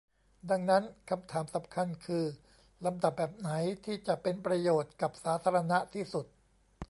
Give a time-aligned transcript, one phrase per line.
[0.49, 2.25] ดังนั้นคำถามสำคัญคือ
[2.85, 3.49] ลำดับแบบไหน
[3.85, 6.25] ที่จะเป็นประโยชน์กับสาธารณะที่สุด